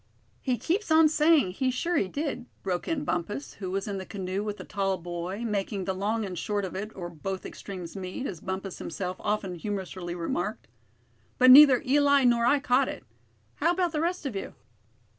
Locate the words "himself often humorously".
8.79-10.15